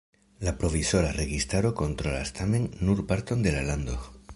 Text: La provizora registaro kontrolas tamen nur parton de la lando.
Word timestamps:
La 0.47 0.53
provizora 0.63 1.11
registaro 1.19 1.73
kontrolas 1.83 2.35
tamen 2.41 2.69
nur 2.89 3.07
parton 3.13 3.49
de 3.49 3.59
la 3.59 3.67
lando. 3.73 4.05